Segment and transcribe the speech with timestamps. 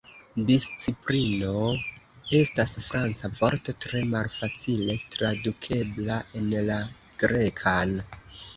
[0.45, 1.59] Disciplino
[2.37, 6.83] estas Franca vorto tre malfacile tradukebla en la
[7.25, 7.97] Grekan.